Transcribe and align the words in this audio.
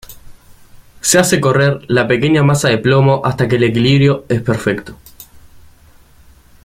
Se 1.01 1.19
hace 1.19 1.39
correr 1.39 1.81
la 1.87 2.07
pequeña 2.07 2.41
masa 2.41 2.69
de 2.69 2.79
plomo 2.79 3.21
hasta 3.23 3.47
que 3.47 3.57
el 3.57 3.65
equilibrio 3.65 4.25
es 4.29 4.41
perfecto. 4.41 4.97